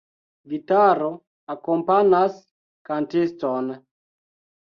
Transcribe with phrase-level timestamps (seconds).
[0.51, 1.09] Gitaro
[1.53, 2.33] akompanas
[2.89, 3.65] kantiston.